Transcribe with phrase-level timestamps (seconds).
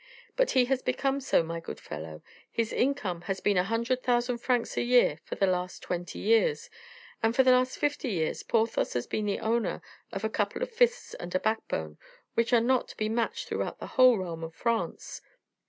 [0.35, 4.39] "But he has become so, my good fellow; his income has been a hundred thousand
[4.39, 6.71] francs a year for the last twenty years,
[7.21, 9.79] and for the last fifty years Porthos has been the owner
[10.11, 11.99] of a couple of fists and a backbone,
[12.33, 15.21] which are not to be matched throughout the whole realm of France.